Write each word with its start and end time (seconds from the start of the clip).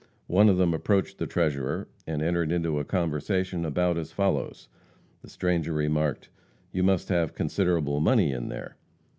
One 0.25 0.49
of 0.49 0.57
them 0.57 0.73
approached 0.73 1.19
the 1.19 1.27
treasurer, 1.27 1.87
and 2.07 2.23
entered 2.23 2.51
into 2.51 2.79
a 2.79 2.83
conversation 2.83 3.63
about 3.63 3.99
as 3.99 4.11
follows: 4.11 4.67
The 5.21 5.29
stranger 5.29 5.73
remarked, 5.73 6.29
"You 6.71 6.81
must 6.81 7.09
have 7.09 7.35
considerable 7.35 7.99
money 7.99 8.31
in 8.31 8.47
there?" 8.49 8.77